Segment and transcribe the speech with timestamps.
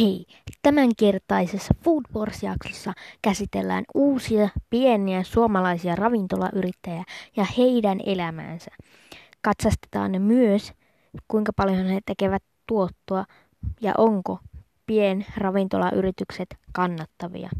[0.00, 0.26] Hei,
[0.62, 7.04] tämänkertaisessa Food Wars-jaksossa käsitellään uusia pieniä suomalaisia ravintolayrittäjiä
[7.36, 8.70] ja heidän elämäänsä.
[9.42, 10.72] Katsastetaan myös,
[11.28, 13.24] kuinka paljon he tekevät tuottoa
[13.80, 14.38] ja onko
[14.86, 17.50] pienravintolayritykset kannattavia.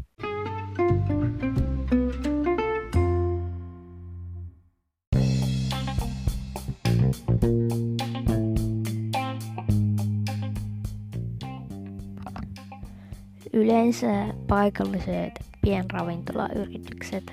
[13.53, 17.23] Yleensä paikalliset pienravintolayritykset,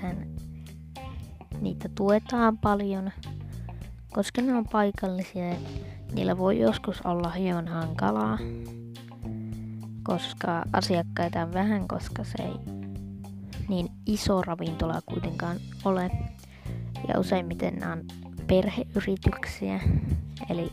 [1.61, 3.11] niitä tuetaan paljon,
[4.11, 5.55] koska ne on paikallisia.
[6.13, 8.37] Niillä voi joskus olla hieman hankalaa,
[10.03, 12.73] koska asiakkaita on vähän, koska se ei
[13.69, 16.11] niin iso ravintola kuitenkaan ole.
[17.07, 18.03] Ja useimmiten nämä on
[18.47, 19.79] perheyrityksiä,
[20.49, 20.71] eli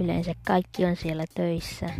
[0.00, 1.90] yleensä kaikki on siellä töissä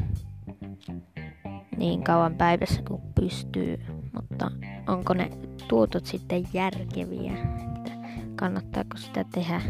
[1.77, 4.51] niin kauan päivässä kuin pystyy, mutta
[4.87, 5.31] onko ne
[5.69, 7.33] tuotot sitten järkeviä,
[7.77, 7.91] että
[8.37, 9.61] kannattaako sitä tehdä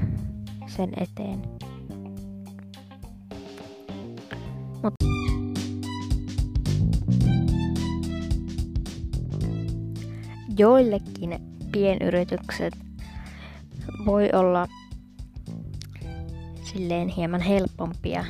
[0.67, 1.43] sen eteen.
[4.83, 4.95] Mut
[10.59, 11.39] joillekin
[11.73, 12.75] pienyritykset
[14.07, 14.67] voi olla
[16.62, 18.25] silleen hieman helpompia,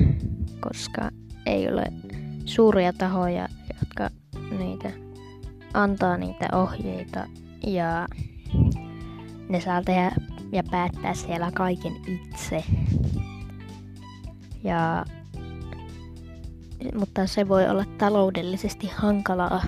[0.59, 1.09] koska
[1.45, 1.83] ei ole
[2.45, 3.47] suuria tahoja,
[3.79, 4.09] jotka
[4.57, 4.91] niitä
[5.73, 7.27] antaa niitä ohjeita
[7.67, 8.07] ja
[9.49, 10.11] ne saa tehdä
[10.51, 12.63] ja päättää siellä kaiken itse.
[14.63, 15.05] Ja,
[16.99, 19.61] mutta se voi olla taloudellisesti hankalaa,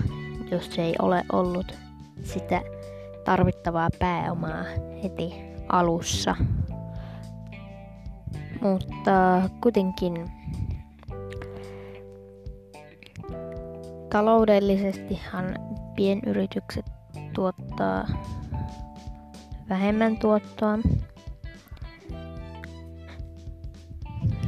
[0.50, 1.78] jos ei ole ollut
[2.22, 2.62] sitä
[3.24, 4.64] tarvittavaa pääomaa
[5.02, 5.34] heti
[5.68, 6.36] alussa.
[8.62, 10.30] Mutta kuitenkin
[14.10, 15.44] Taloudellisestihan
[15.96, 16.86] pienyritykset
[17.34, 18.06] tuottaa
[19.68, 20.78] vähemmän tuottoa,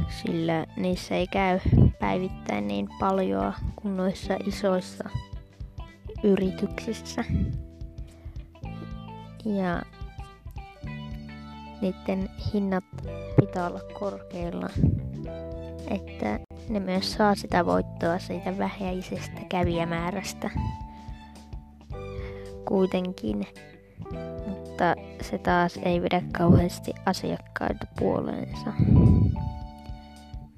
[0.09, 1.59] sillä niissä ei käy
[1.99, 5.09] päivittäin niin paljon kuin noissa isoissa
[6.23, 7.23] yrityksissä.
[9.45, 9.81] Ja
[11.81, 12.83] niiden hinnat
[13.39, 14.69] pitää olla korkeilla,
[15.87, 20.49] että ne myös saa sitä voittoa siitä vähäisestä kävijämäärästä
[22.67, 23.47] kuitenkin.
[24.47, 28.73] Mutta se taas ei vedä kauheasti asiakkaita puoleensa.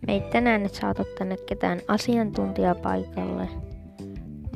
[0.08, 3.50] Me ei tänään nyt saatu tänne ketään asiantuntijaa paikalle,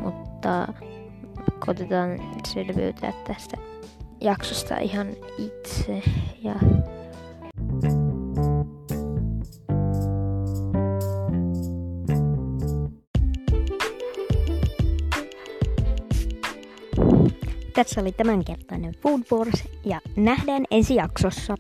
[0.04, 0.74] mutta
[1.66, 3.58] koitetaan selviytyä tästä
[4.22, 5.08] jaksosta ihan
[5.38, 6.02] itse
[6.44, 6.56] ja
[17.80, 21.56] Tässä oli tämänkertainen Food Wars ja nähdään ensi jaksossa.